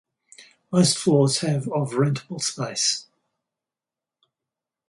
Most 0.71 0.97
floors 0.97 1.41
have 1.41 1.67
of 1.67 1.91
rentable 1.91 2.41
space. 2.41 3.05